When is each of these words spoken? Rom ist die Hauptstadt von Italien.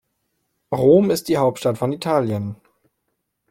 Rom 0.71 1.11
ist 1.11 1.27
die 1.27 1.37
Hauptstadt 1.37 1.77
von 1.77 1.93
Italien. 1.93 2.55